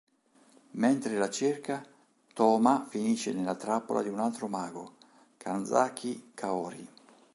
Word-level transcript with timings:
Mentre 0.81 1.15
la 1.19 1.29
cerca, 1.29 1.85
Tōma 2.33 2.87
finisce 2.89 3.33
nella 3.33 3.53
trappola 3.53 4.01
di 4.01 4.09
un 4.09 4.17
altro 4.19 4.47
mago, 4.47 4.95
Kanzaki 5.37 6.31
Kaori. 6.33 6.89